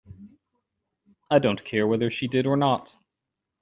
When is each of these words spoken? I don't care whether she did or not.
I 1.29 1.37
don't 1.37 1.63
care 1.63 1.85
whether 1.85 2.09
she 2.09 2.27
did 2.27 2.47
or 2.47 2.57
not. 2.57 2.97